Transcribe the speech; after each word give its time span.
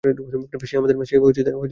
সে 0.63 0.75
আমাদের 0.77 0.97
মা। 0.97 1.05